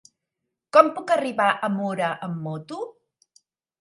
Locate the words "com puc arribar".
0.77-1.49